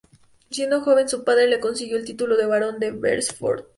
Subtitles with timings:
[0.49, 3.65] Siendo joven, su padre le consiguió el título de barón de Beresford.